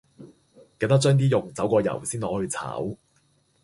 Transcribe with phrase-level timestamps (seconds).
[0.79, 2.95] 记得将啲肉走过油先攞去炒